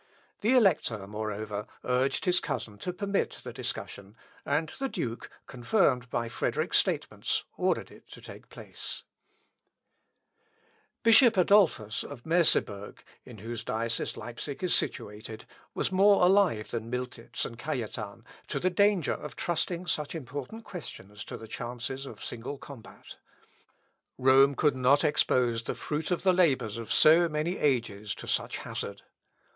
[0.39, 4.15] The Elector, moreover, urged his cousin to permit the discussion;
[4.47, 9.03] and the duke, confirmed by Frederick's statements, ordered it to take place.
[11.03, 11.03] Principis nostri verbo firmatus.
[11.03, 11.03] (L.
[11.03, 11.03] Ep.
[11.03, 15.45] i, 255.) Bishop Adolphus of Merseburg, in whose diocese Leipsic is situated,
[15.75, 21.23] was more alive than Miltitz and Cajetan, to the danger of trusting such important questions
[21.25, 23.17] to the chances of single combat.
[24.17, 28.57] Rome could not expose the fruit of the labours of so many ages to such
[28.57, 29.03] hazard.